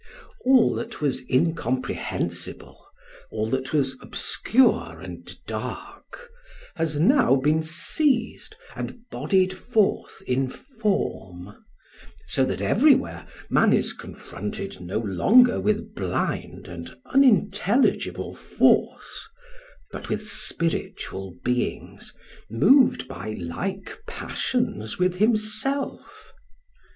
[0.43, 2.83] All that was incomprehensible,
[3.29, 6.27] all that was obscure and dark,
[6.75, 11.55] has now been seized and bodied forth in form,
[12.25, 19.29] so that everywhere man is confronted no longer with blind and unintelligible force,
[19.91, 22.11] but with spiritual beings
[22.49, 26.33] moved by like passions with himself.